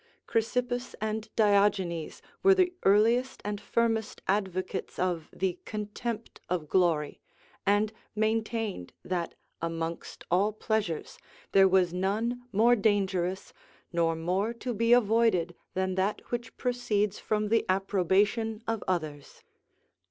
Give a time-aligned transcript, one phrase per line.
[0.25, 7.21] Chrysippus and Diogenes were the earliest and firmest advocates of the contempt of glory;
[7.67, 11.19] and maintained that, amongst all pleasures,
[11.51, 13.53] there was none more dangerous
[13.93, 19.43] nor more to be avoided than that which proceeds from the approbation of others.